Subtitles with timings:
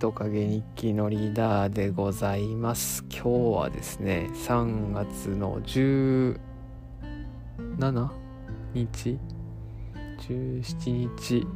[0.00, 6.38] トカゲ日記のリーダーでございます今日はですね3月の17
[8.72, 9.18] 日
[10.26, 11.46] 17日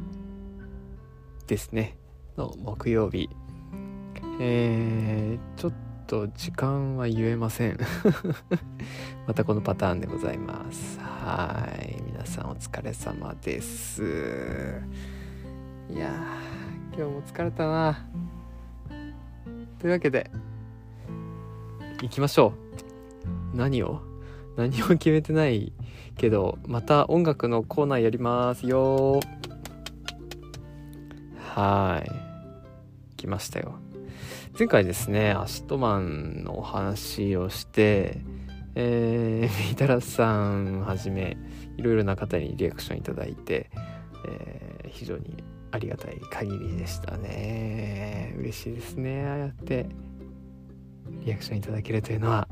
[1.47, 1.97] ですね
[2.37, 3.27] の木曜日
[4.39, 5.73] えー、ちょっ
[6.05, 7.79] と時間は言えません
[9.25, 14.03] またこのパターンでございますはい皆さんお疲れ様です
[15.89, 16.13] いや
[16.95, 18.05] 今日も疲れたな
[19.79, 20.29] というわけで
[22.01, 22.53] 行きましょ
[23.53, 23.57] う。
[23.57, 24.01] 何を？
[24.57, 25.73] 何も決めてない
[26.17, 28.65] けどまた音楽のコーナーやります。
[28.67, 29.19] よ
[31.53, 32.11] はい。
[33.17, 33.79] 来ましたよ。
[34.57, 38.21] 前回ですねアシトマンのお話をして
[38.75, 41.37] えー、みたらさんはじめ
[41.77, 43.69] いろいろな方にリアクションいただいて、
[44.27, 45.43] えー、非常に
[45.75, 48.33] ありがたい限りでしたね。
[48.39, 49.25] 嬉しいですね。
[49.25, 49.87] ああやって
[51.25, 52.47] リアクションいただけるというのは。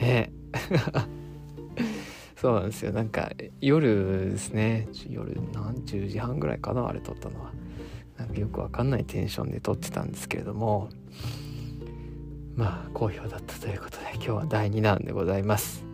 [0.00, 0.32] ね。
[2.36, 2.92] そうなんですよ。
[2.92, 4.88] なんか夜ですね。
[5.08, 6.88] 夜何10時半ぐらいかな。
[6.88, 7.52] あれ撮ったのは。
[8.16, 10.88] なんかよくわかんないテンションで撮ってたんですけれども。
[12.56, 15.84] まあ好評だったということで今日は第2弾でございます。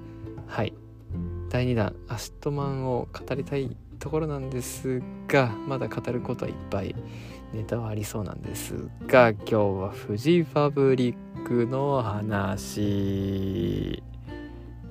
[0.46, 0.72] はい。
[1.50, 6.94] 第2弾 ACIDMAN を語りたいところなんですがまだ語ることはいっぱい
[7.52, 14.02] ネタはありそうなんですが今日はフジファブリックの話。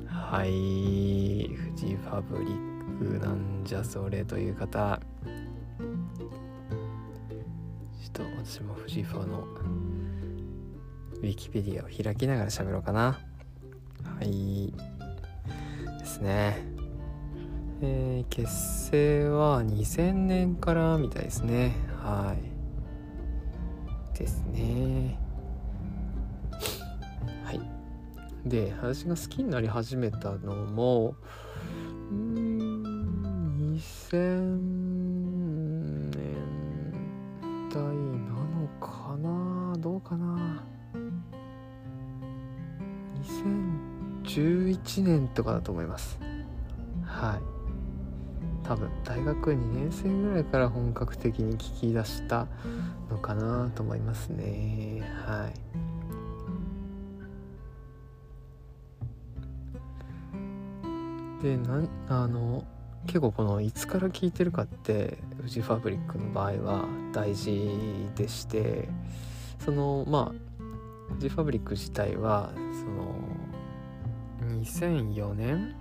[0.08, 4.99] はいフジファブリックなんじゃそれという方。
[8.02, 9.45] ちょっと私もフジファの
[11.21, 13.19] ウィキペディアを開きながら喋ろうかな。
[14.03, 14.73] はい。
[15.99, 16.77] ですね。
[17.80, 21.75] えー、結成は2000年からみたいですね。
[22.02, 24.17] はい。
[24.17, 25.20] ですね。
[27.43, 27.61] はい。
[28.45, 31.15] で私が好きになり始めたのも
[32.11, 32.83] うん
[33.76, 34.58] 2000
[36.09, 36.11] 年
[37.70, 39.76] 代なのかな？
[39.77, 40.64] どうかな
[44.23, 46.17] ？2011年とかだと思います。
[47.04, 47.57] はい。
[48.67, 52.48] 多分大学2年生ぐらいから本格的に聞き出した
[53.10, 55.02] のかなと思いますね。
[55.26, 55.54] はい。
[61.42, 62.66] でなんあの
[63.06, 67.70] 結構このいつから聞いてるかってフジファブリックの場合は大事
[68.16, 68.89] でして
[69.64, 73.16] そのまあフジファブリック自体はその
[74.61, 75.76] 2004年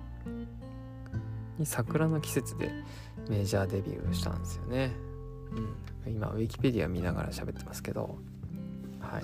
[1.58, 2.70] に桜の季節で
[3.28, 4.92] メジャーデビューしたんですよね。
[6.06, 8.18] うん、今ウィキペディア見ながら喋ってますけど
[9.00, 9.22] 「はい、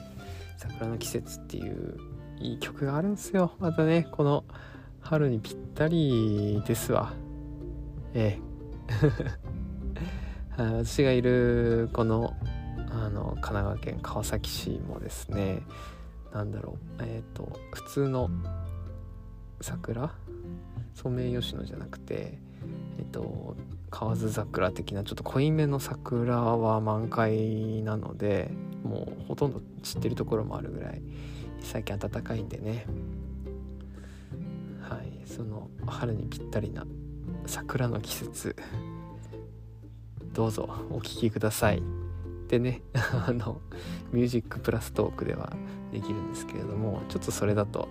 [0.57, 1.97] 桜の季節」っていう
[2.39, 3.53] いい曲があるんですよ。
[3.59, 4.45] またねこの
[5.01, 7.13] 春にぴったりですわ。
[8.15, 8.53] ええ。
[10.57, 12.35] 私がいるこの
[12.91, 15.63] あの神奈川県川崎市もですね
[16.33, 18.29] 何だろうえっ、ー、と普通の
[19.61, 20.13] 桜
[20.95, 22.39] ソメイヨシノじゃなくて
[22.99, 23.57] えっと
[23.91, 28.51] 河津桜的なちょっと濃いめの桜は満開なので
[28.83, 31.03] もうほとんど散ってるところもあるぐらい
[31.61, 32.87] 最近暖かいんでね。
[34.81, 36.85] はいその春にぴったりな
[37.47, 38.57] 桜の季節。
[40.33, 41.83] どうぞお聴きください。
[42.49, 42.83] でね
[43.27, 43.61] あの
[44.13, 45.55] ミュージックプラストークでは
[45.91, 47.89] できるんですけれどもちょっとそれだと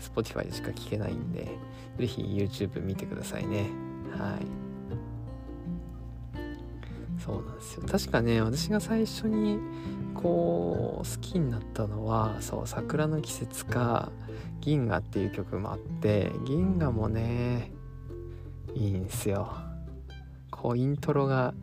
[0.00, 1.48] Spotify でしか聞けないんで
[1.98, 3.70] 是非 YouTube 見てくださいね。
[4.12, 4.66] はい。
[7.18, 7.82] そうなんですよ。
[7.90, 9.58] 確かね私が最初に
[10.14, 14.10] こう好きになったのはそう桜の季節か
[14.60, 17.72] 銀河っていう曲もあって銀河もね
[18.74, 19.52] いいんすよ。
[20.50, 21.54] こうイントロが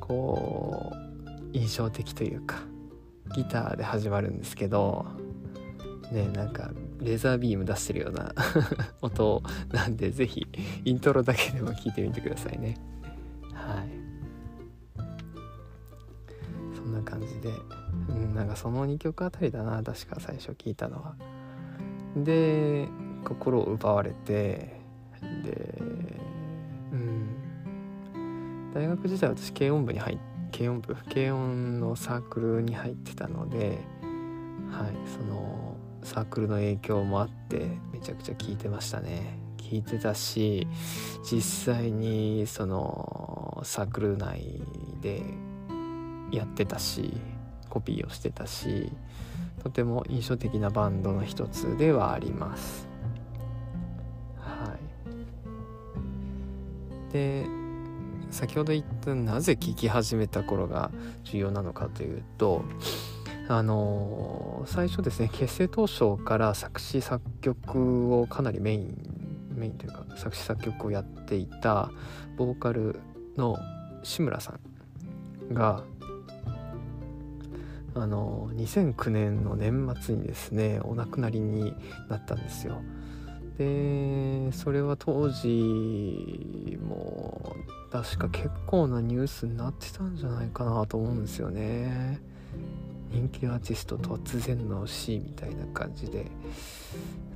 [0.00, 2.56] こう印象的というか
[3.34, 5.06] ギターで始まるんですけど
[6.12, 6.70] ねなんか
[7.04, 8.34] レーザービーム出してるような
[9.02, 9.42] 音
[9.72, 10.46] なんで是非
[10.84, 12.76] イントロだけでも聞いてみてくださいね。
[13.52, 13.88] はい。
[16.74, 17.52] そんな感じで、
[18.08, 21.14] うん、なんかその2曲あたりだな確か最初聞いたのは。
[22.16, 22.88] で
[23.24, 24.80] 心を奪われて
[25.44, 25.78] で
[26.92, 27.28] うん。
[28.74, 30.18] 大学時代私軽音部に入っ
[30.56, 30.94] 軽音部？
[31.12, 33.80] 軽音のサークルに入ってたので
[34.70, 35.73] はいその
[36.04, 39.38] サークルの影響もあってめちゃくちゃ聞いてましたね。
[39.56, 40.68] 聞いてたし
[41.28, 44.60] 実際にそのサークル内
[45.00, 45.22] で
[46.30, 47.14] やってたし
[47.70, 48.92] コピーをしてたし
[49.62, 52.86] とても印象的なバンドの一つではあります。
[54.38, 54.76] は
[57.10, 57.12] い。
[57.12, 57.46] で
[58.30, 60.90] 先ほど言ったなぜ聴き始めた頃が
[61.22, 62.64] 重要なのかというと
[63.48, 69.14] あの、最初ですね結成当初から作詞作曲をかなりメイン
[69.54, 71.90] メインというか作詞作曲をやっていた
[72.36, 73.00] ボーカル
[73.36, 73.56] の
[74.02, 74.58] 志村さ
[75.50, 75.84] んが
[77.94, 81.74] あの2009年の年末にですねお亡くなりに
[82.08, 82.82] なったんですよ。
[83.58, 87.54] でそれは当時も
[87.92, 92.20] 確か結構なニュースになってたんじゃないかなと思うんですよね。
[93.14, 96.26] 人気アーティスト突然の死みたいな感じで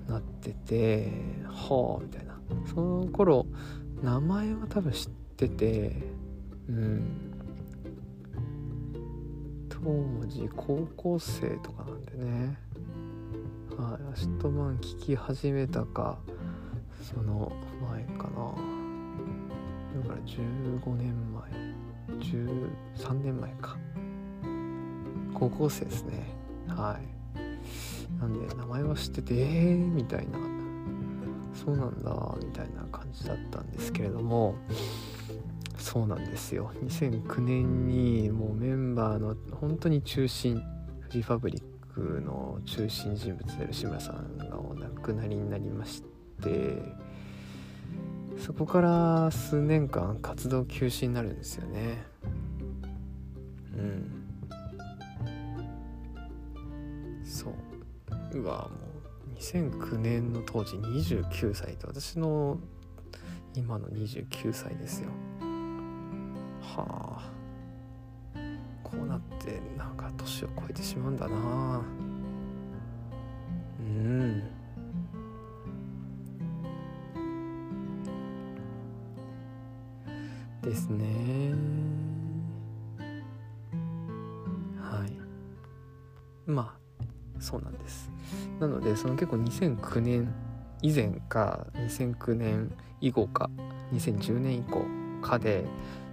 [0.08, 1.12] なってて
[1.46, 2.36] はあみたいな。
[2.66, 3.46] その頃
[4.02, 6.02] 名前は多分知ってて
[6.68, 7.34] うん。
[9.68, 9.78] 当
[10.26, 12.58] 時高校生とかなんでね。
[13.78, 16.18] はい ACIDMAN 聴き始めたか
[17.00, 17.52] その
[17.88, 18.52] 前かな。
[20.02, 21.78] だから15年前。
[22.18, 23.78] 13年前か。
[25.34, 26.24] 高校生ですね。
[26.68, 28.20] はい。
[28.20, 30.38] なんで名前は知っててえーみたいな。
[31.54, 34.54] そうなんだみたいな感じだったんですけれども
[35.76, 36.70] そうなんですよ。
[36.84, 40.62] 2009年にもうメンバーの本当に中心
[41.00, 41.62] フジファブリッ
[41.94, 46.02] クの中心人物である志村さんがお亡くなりになりまし
[46.42, 46.82] て
[48.38, 52.04] そこから数年間活動休止になるんですよね。
[53.76, 54.17] うん。
[58.32, 58.70] そううわも
[59.34, 62.58] う2009年の当時29歳と私の
[63.54, 65.08] 今の29歳ですよ。
[66.60, 67.32] はあ。
[68.82, 71.82] こうなってなんか年を超えてしまうんだな。
[73.80, 74.42] うん。
[80.62, 81.54] ですね。
[84.80, 85.12] はい。
[86.50, 86.87] まあ
[87.48, 88.10] そうなんです。
[88.60, 90.34] なのでその結構2009年
[90.82, 93.48] 以前か2009年以後か
[93.94, 94.84] 2010年以降
[95.22, 95.64] かで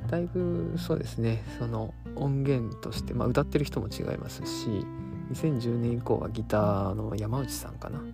[0.07, 4.85] だいぶそうですねその音源として、まあ、歌ってる人も違いますし
[5.33, 8.13] 2010年以降はギターの山内さんかな、うん、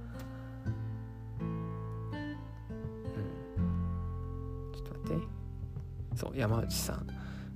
[4.73, 5.27] ちょっと待って。
[6.15, 7.05] そう山内さん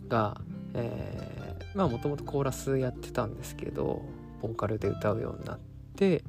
[0.08, 0.40] が
[0.76, 4.04] えー、まあもともとコーラスやってたんですけど
[4.46, 5.60] ボーカルで歌うようになっ
[5.96, 6.24] て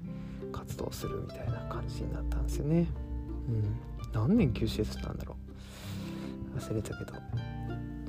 [0.52, 2.86] 活動するみたいな感じになったんですよね。
[3.48, 3.76] うん、
[4.12, 5.36] 何年休止してたんだろ
[6.54, 6.58] う。
[6.58, 7.12] 忘れたけど。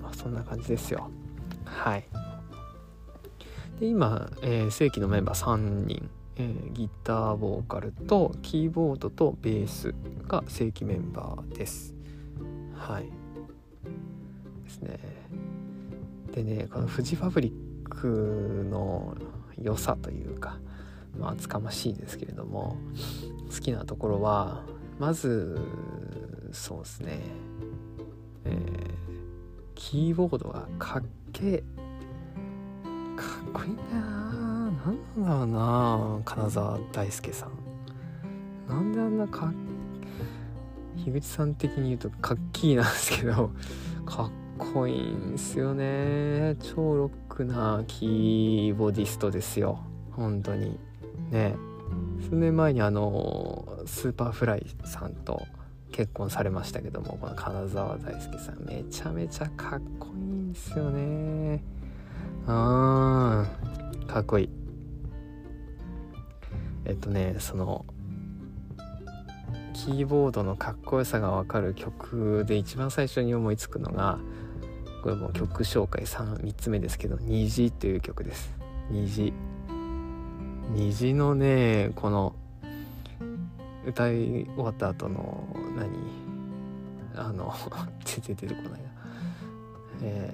[0.02, 1.10] まあそんな感じですよ。
[1.66, 2.06] はい。
[3.80, 9.94] で今、えー、正規のメンバー3人、えー、ギターボーカルとキーボードとベース
[10.28, 11.94] が正規メンバーです。
[12.74, 13.04] はい。
[14.64, 15.00] ですね。
[16.32, 19.16] でねこのフジファブリックの
[19.62, 20.60] 良さというか
[21.18, 22.78] まあ厚かましいですけれども
[23.54, 24.64] 好きなところは
[25.00, 25.60] まず
[26.52, 27.20] そうですね
[28.46, 28.58] えー、
[29.76, 37.52] キーボードがかっけかっこいいな何なんだろうな金沢大輔さん。
[38.70, 39.52] なんであんなか
[40.98, 43.52] 樋口さん的に言うとかっきいなんですけど
[44.06, 46.56] かっこいいんすよね。
[46.62, 49.80] 超ロックなキーボーディストですよ。
[50.14, 50.80] 本当に。
[51.30, 51.56] ね。
[52.20, 55.46] 数年前にあの Superfly さんと
[55.92, 58.66] 結婚されましたけどもこの金澤ダイスケさん。
[58.66, 61.64] めちゃめちゃかっこいいんですよね。
[62.48, 64.06] あー。
[64.08, 64.50] かっこいい。
[66.86, 67.86] えっとねその
[69.76, 74.18] キーボードのかっこよさがわかる曲で一番最初に思いつくのが
[75.02, 78.54] これも曲紹介 3, 3つ目ですけど「虹」という曲です。
[78.90, 79.34] 虹。
[80.74, 82.36] 虹のねこの
[83.86, 85.90] 歌い終わった後の何？
[87.16, 87.54] あの
[88.04, 88.78] 全然出てこないな。
[90.02, 90.34] え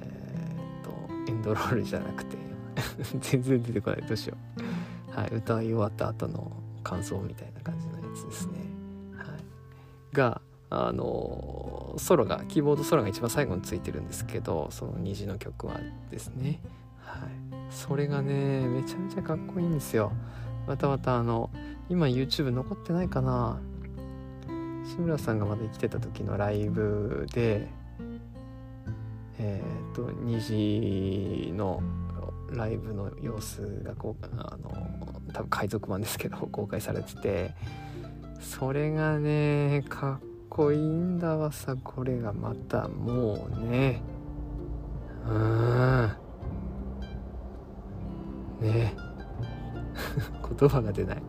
[0.84, 2.38] ー、っとエンドロールじゃなくて
[3.20, 4.02] 全然出てこない。
[4.02, 5.18] どうしよう。
[5.18, 6.52] はい歌い終わった後の
[6.84, 8.54] 感想みたいな感じのやつですね。
[9.16, 10.16] はい。
[10.16, 11.63] があの
[11.98, 16.60] ソロがキーボードソロが一番最後についてるんですけどその虹の曲はですね。
[17.00, 17.30] はい。
[17.70, 20.12] それがねめちゃめちゃかっこいいんですよ。
[20.68, 21.50] またまたあの
[21.90, 23.60] 今 YouTube 残ってないかな。
[24.86, 27.70] 志村さんがまだ生きてた時のライブで
[29.40, 31.82] えっ、と虹の
[32.52, 34.70] ライブの様子がこうあの
[35.32, 37.56] 多分海賊版ですけど公開されてて。
[38.44, 44.04] それがねかっこいいんだわさこれがまたもうね。
[45.28, 46.12] うん。
[48.62, 48.96] ね。
[50.60, 51.24] 言葉が出ない。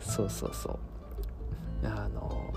[0.00, 0.78] そうそうそう。
[1.86, 2.54] あの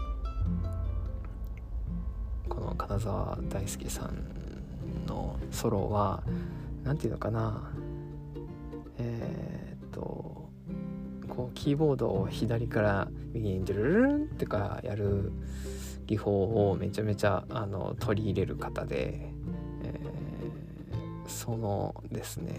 [2.48, 6.24] この金沢大輔さんのソロは
[6.86, 7.70] 何て言うのかな。
[8.98, 10.50] えー、っと
[11.28, 15.32] こうキーボードを左から右にドゥルルルンってかやる
[16.08, 19.30] 技法をめちゃめちゃあの取り入れる方で、
[19.84, 22.56] えー、そのですね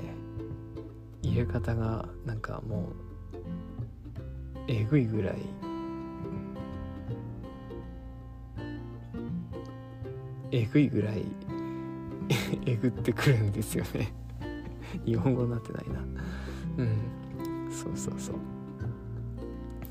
[1.22, 2.92] 入れ方がなんかもう
[4.68, 5.36] えぐいぐらい
[10.52, 11.24] えぐいぐらい
[12.66, 14.12] えぐってくるんですよね。
[15.04, 16.00] 日本語になってないな。
[16.78, 17.70] うん。
[17.70, 18.55] そうそうそう。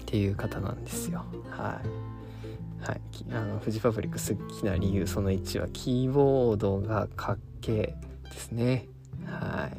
[0.06, 1.26] っていう方なんですよ。
[1.50, 2.88] はい。
[2.88, 3.02] はい。
[3.32, 8.88] あのフジファブリック好きな理由その1はキーボードがかっけですね。
[9.26, 9.78] はい。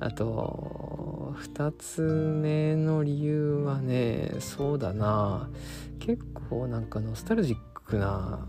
[0.00, 5.50] あと2つ目の理由はねそうだな。
[5.98, 8.46] 結構なんかノスタルジックな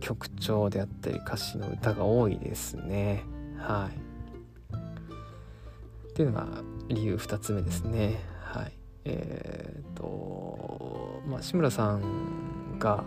[0.00, 3.24] 曲調であったり歌詞の歌が多いですね。
[3.58, 4.12] はい。
[6.08, 6.46] っていうのが
[6.88, 8.31] 理由2つ目ですね。
[9.04, 13.04] えっ、とまあ志村さんが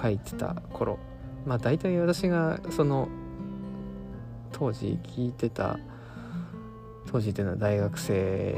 [0.00, 0.98] 書いてた頃
[1.46, 3.08] まあ大体私がその
[4.52, 5.78] 当時聞いてた
[7.10, 8.54] 当時っていうのは大学生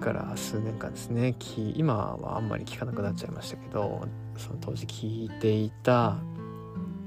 [0.00, 1.34] から数年間ですね。
[1.74, 6.16] 今はあんまり聞かなくなっちゃいましたけどその当時聴いていた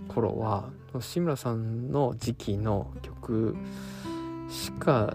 [0.08, 3.55] 頃は志村さんの時期の曲
[4.50, 5.12] しか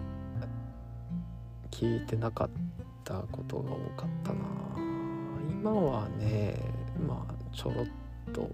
[1.79, 2.49] 聴いてなかっ
[3.05, 4.39] たことが多かったな。
[5.49, 6.59] 今はね
[7.07, 7.85] まあちょろっ
[8.33, 8.49] と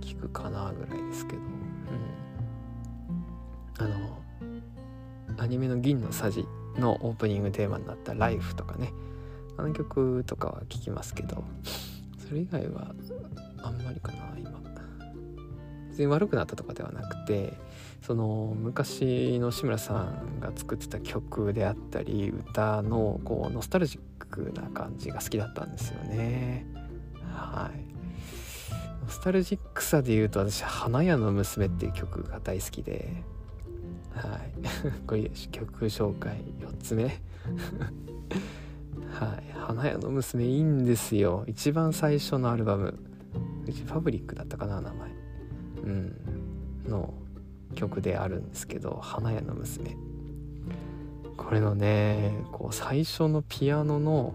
[0.00, 1.40] 聞くかなぐらいですけど。
[3.80, 3.86] うん。
[3.86, 4.22] あの
[5.38, 6.46] アニメの「銀のさじ」
[6.78, 8.92] のオープニングテーマになった「ライフとかね。
[9.56, 11.42] あの曲とかは聴きますけど。
[12.18, 12.94] それ以外は
[13.62, 14.75] あんまりかな今。
[15.96, 17.54] 別に悪くなったとかではなくて
[18.02, 26.66] その昔の志村さんが作ってた曲であったり歌のこうノスタルジックな感じが好きだったんですよね。
[27.32, 27.78] はい。
[29.02, 33.24] ノスタルジックさで言うと私「花屋の娘」っていう曲が大好きで
[34.10, 34.52] はい。
[35.06, 37.04] これ曲紹介4つ目。
[37.04, 37.12] はい。
[39.54, 41.44] 花屋の娘いいんですよ。
[41.46, 42.98] 一番最初のアルバム。
[43.64, 45.15] フジファブリックだったかな名前。
[45.86, 46.12] うん
[46.88, 47.14] の
[47.74, 49.96] 曲であるんですけど花屋の娘。
[51.36, 54.34] これのねこう最初のピアノの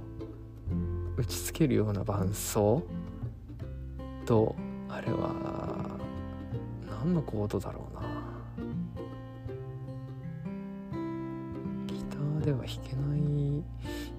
[1.18, 2.84] 打ちつけるような伴奏
[4.26, 4.56] と
[4.88, 5.30] あれは
[6.90, 8.02] 何のコードだろうな。
[11.88, 13.64] ギターでは弾けない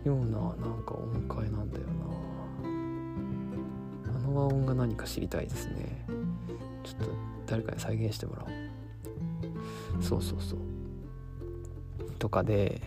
[0.04, 1.92] ようななんか音階なんだよな。
[4.08, 6.04] あの和音が何か知りたいですね。
[6.82, 7.10] ちょっと
[7.46, 10.02] 誰かに再現してもらおう。
[10.02, 10.58] そうそうそう。
[12.18, 12.80] とかで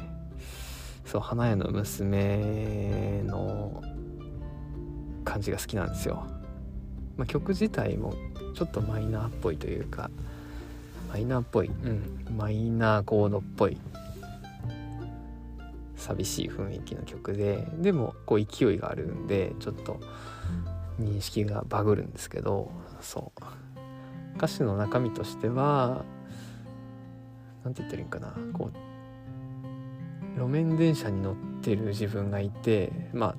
[1.06, 3.82] そう花屋の娘の
[5.24, 6.26] 感じが好きなんですよ、
[7.18, 8.14] まあ、曲自体も
[8.56, 10.10] ちょっとマイナーっぽいというか
[11.10, 11.68] マイナーっぽい。
[11.68, 12.26] うん。
[12.38, 13.78] マイナーコードっぽい。
[15.96, 20.00] 寂しい雰囲気の曲ででもこう勢いがあるんでちょっと
[21.00, 22.70] 認識がバグるんですけど
[23.02, 23.42] そう
[24.38, 26.04] 歌詞の中身としては
[27.64, 33.36] 何て言ったらいいんかなこう路面電車に乗ってる自分がいてまあ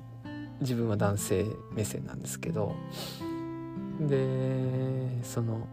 [0.61, 2.75] 自分は男性目線なんですけど
[3.99, 5.67] でその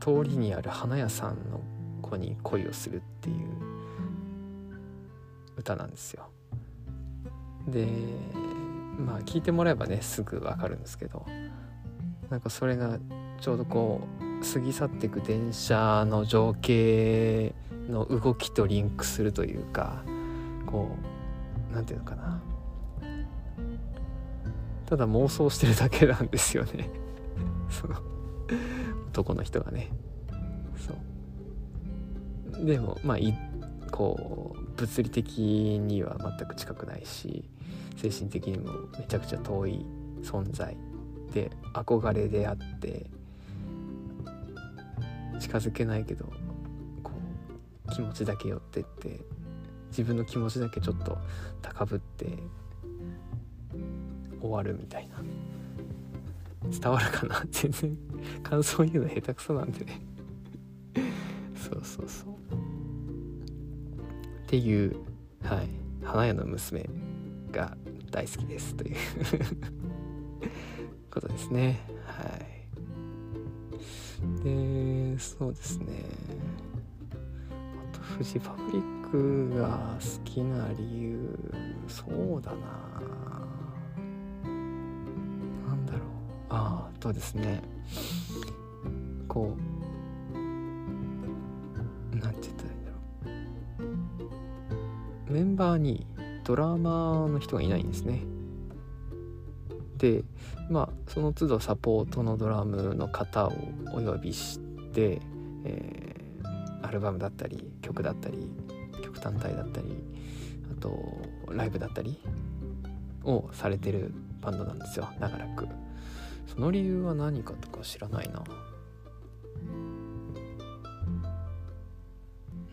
[0.00, 1.60] 通りにある花屋さんの
[2.02, 3.36] 子に恋をするっていう
[5.56, 6.28] 歌なんですよ。
[7.66, 7.88] で
[8.98, 11.24] まあ聞いてもらえばねすぐ分かるんですけど
[12.28, 12.98] なんかそれが
[13.40, 17.54] ちょうどこう過ぎ去っていく電車の情景
[17.88, 20.02] の動きとリンクするというか
[20.66, 20.88] こ
[21.70, 22.42] う何て言うのかな。
[24.86, 26.90] ただ妄想してるだけなんですよね。
[27.70, 27.96] その
[29.08, 29.90] 男の人がね。
[30.76, 30.92] そ
[32.60, 32.64] う。
[32.64, 33.34] でもまあい
[33.90, 37.44] こう物理的には全く近くないし
[37.96, 39.86] 精神的にもめちゃくちゃ遠い
[40.22, 40.76] 存在
[41.32, 43.06] で憧れであって
[45.38, 46.26] 近づけないけど
[47.02, 47.12] こ
[47.92, 49.20] 気持ちだけ寄ってって
[49.88, 51.18] 自分の気持ちだけちょっと
[51.62, 52.26] 高ぶって
[54.40, 55.16] 終わるみたいな。
[56.70, 57.44] 伝わるかな？
[57.52, 57.96] 全然。
[58.42, 60.00] 感想言うの下手くそなんでね。
[61.54, 62.34] そうそうそう。
[62.34, 62.36] っ
[64.46, 64.96] ていう
[65.42, 65.68] はい。
[66.02, 66.88] 花屋の娘
[67.50, 67.76] が
[68.10, 68.96] 大好きですという。
[71.10, 71.80] ことですね。
[72.04, 72.54] はい。
[74.42, 74.50] で
[75.18, 75.86] そうですね。
[77.12, 77.14] あ
[77.96, 81.38] とフジファブリックが好きな理由
[81.86, 82.56] そうだな。
[85.68, 86.00] なんだろう。
[86.50, 87.62] ああとですね。
[89.28, 89.60] こう
[92.16, 92.96] なんて言ったらいいんだろ
[95.30, 95.32] う。
[95.32, 96.06] メンバーに
[96.44, 98.22] ドラマーの人がいないんですね。
[99.96, 100.22] で
[100.70, 103.52] まあその都度サポートのドラムの方を
[103.94, 104.60] お呼びし、
[105.02, 108.50] えー、アルバムだったり曲だったり
[109.02, 110.02] 曲単体だったり
[110.70, 112.20] あとライブだったり
[113.24, 115.08] をされてるバンドなんですよ。
[115.18, 115.66] 長らく。
[116.46, 118.42] その理由は何かとか知らないな。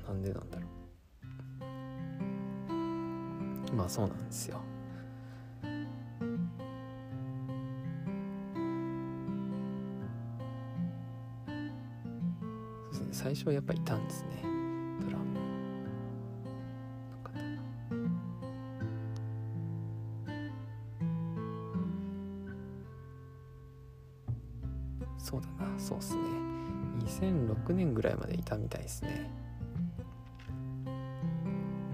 [0.07, 0.67] なんでなんだろ
[3.71, 3.75] う。
[3.75, 4.59] まあそうなんですよ。
[13.31, 14.41] 最初はやっぱいたんですね。
[14.99, 15.39] ドラム。
[17.09, 17.31] の方
[25.17, 25.79] そうだな。
[25.79, 26.21] そうっすね。
[27.05, 29.31] 2006年ぐらいまでいたみたいですね。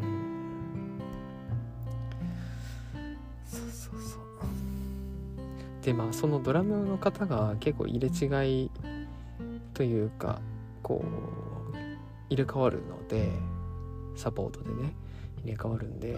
[0.02, 0.18] うん。
[3.46, 4.22] そうそうそう。
[5.84, 8.72] でまあそのドラムの方が結構入れ違い
[9.76, 10.42] というか
[10.88, 11.78] こう
[12.30, 13.30] 入れ替わるので
[14.16, 14.96] サポートでね
[15.44, 16.18] 入れ替わるんで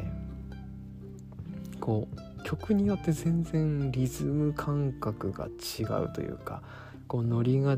[1.79, 6.61] こう曲によって全然リズム感覚が違うというか
[7.07, 7.77] こうノリが違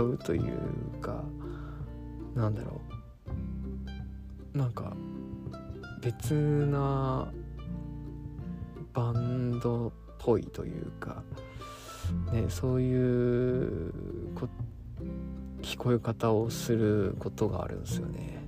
[0.00, 1.22] うというか
[2.34, 2.80] なんだろ
[4.54, 4.58] う。
[4.58, 4.94] なんか
[6.00, 7.30] 別な
[8.94, 11.22] バンドっぽいというか
[12.32, 13.92] ねそういう
[14.34, 14.71] こと
[15.62, 18.42] 聞こえ方をすることがあるんですよね。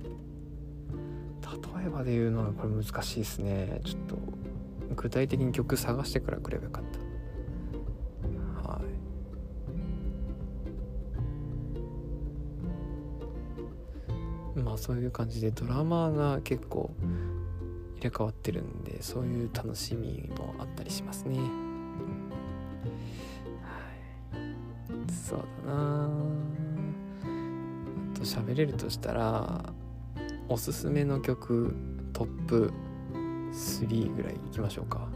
[1.41, 3.81] 例えばで言うのはこれ難しいですね。
[3.83, 4.15] ちょっと
[4.95, 6.83] 具体的に曲探してからくればよかっ
[8.63, 8.69] た。
[8.69, 8.81] は
[14.55, 14.59] い。
[14.59, 16.91] まあそういう感じでドラマが結構
[17.95, 21.37] 入れ替わってるんでそういう楽しみもあったりしますね。
[21.37, 21.47] はい。
[25.11, 26.04] そうだな。
[28.25, 29.73] 喋れるとしたら
[30.49, 31.75] おすすめの曲
[32.13, 32.73] トップ
[33.51, 35.07] 3ぐらいいきましょうか。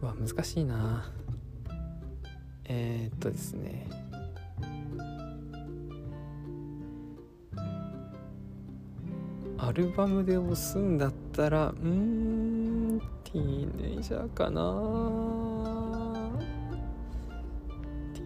[0.00, 1.10] わ難しいな。
[2.64, 3.88] えー、っとですね。
[9.60, 15.57] アルバムで押すんだったらうんティーネイジャーかな。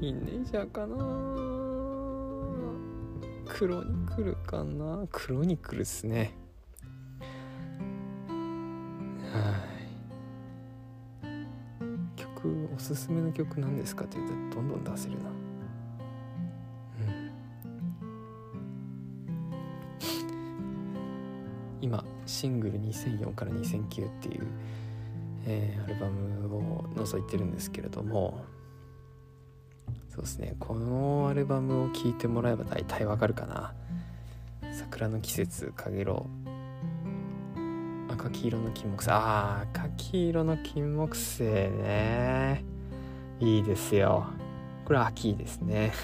[0.03, 0.97] ティーネイジャーかな
[3.47, 5.07] クロニクルかな。
[5.13, 6.35] クロニクルっすね。
[9.33, 9.61] は
[11.23, 12.19] い。
[12.19, 15.31] 曲おすすめの曲何ですかって言ったらどんどん出せるな。
[15.31, 17.33] うん。
[21.81, 24.47] 今シングル2004から2009っていう、
[25.47, 28.45] えー、アルバムを覗いてるんですけれども
[30.15, 30.55] そうですね。
[30.61, 33.73] このアルバムを聴いてもらえば大体わかるかな。
[34.71, 36.27] 桜の季節かげろ。
[38.09, 39.11] う赤黄色の金木犀。
[39.11, 42.63] あ赤黄色の金木犀ね。
[43.41, 44.27] いいですよ。
[44.85, 45.95] これ秋ですね。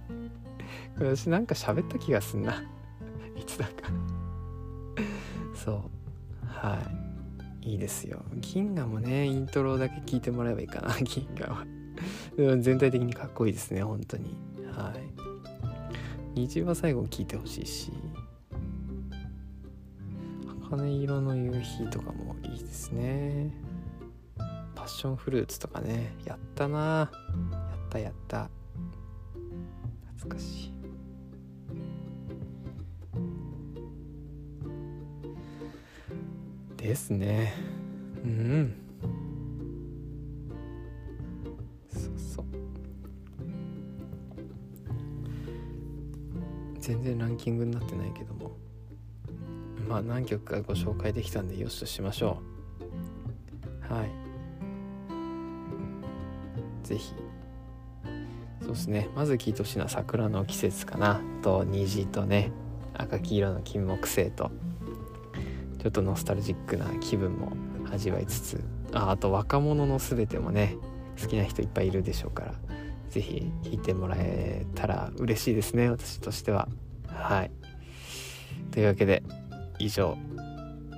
[0.98, 2.62] 私なんか喋った気がすんな。
[3.36, 3.72] いつだか。
[5.54, 6.46] そう。
[6.46, 6.78] は
[7.62, 7.72] い。
[7.72, 8.24] いいですよ。
[8.36, 10.94] 銀河もねイントロだけ聞いてもらえばいいかな。
[11.04, 11.77] 銀河は。
[12.38, 14.36] 全体的にかっこいいですね本当に。
[14.72, 16.40] はい。
[16.40, 17.92] 虹は最後聞いてほしいし。
[20.70, 23.52] 茜色の夕日とかもいいですね。
[24.76, 26.14] パッションフルーツとかね。
[26.24, 26.78] やったな。
[26.78, 27.10] や
[27.86, 28.50] ったやった。
[30.18, 30.72] 懐かしい。
[36.76, 37.52] ですね。
[38.22, 38.87] うん。
[46.88, 48.56] 全然ランキングになってないけども。
[49.86, 52.40] まあ何曲かご紹介できたんでよしとしましょ
[53.90, 53.92] う。
[53.92, 54.10] はい。
[56.84, 57.14] 是非
[58.62, 59.10] そうですね。
[59.14, 61.20] まず聴いてほしいのは桜の季節かな。
[61.42, 62.52] と虹とね。
[62.94, 64.50] 赤黄色の金木犀と。
[65.82, 67.52] ちょっとノスタルジックな気分も
[67.92, 68.64] 味わいつつ。
[68.94, 70.76] ああと若者の全てもね
[71.20, 72.54] 好きな人いっぱいいるでしょうから。
[73.08, 76.68] 是非弾いてもらえたら嬉しいですね私としては。
[77.06, 77.50] はい。
[78.70, 79.22] というわけで
[79.78, 80.16] 以上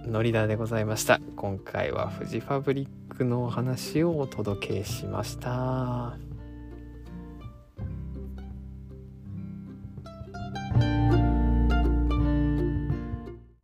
[0.07, 1.21] ノリダでございました。
[1.37, 6.30] 今回はフジファブリックのお話をお届けしました。